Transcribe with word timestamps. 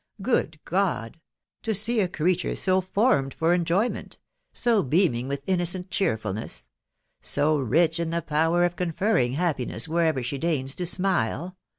Good 0.23 0.59
God 0.65 1.17
I 1.17 1.19
to 1.61 1.75
see 1.75 1.99
a 1.99 2.07
creature 2.07 2.55
so 2.55 2.81
formed 2.81 3.35
for 3.35 3.53
enjoyment,— 3.53 4.17
so 4.65 4.81
beaming 4.81 5.27
with 5.27 5.43
innocent 5.45 5.91
cheerfulness,— 5.91 6.65
so 7.21 7.59
rich 7.59 7.99
in 7.99 8.09
the 8.09 8.23
power 8.23 8.65
of 8.65 8.75
conferring 8.75 9.33
happiness 9.33 9.87
wherever 9.87 10.23
she 10.23 10.39
deigns 10.39 10.73
to 10.77 10.87
smile 10.87 11.55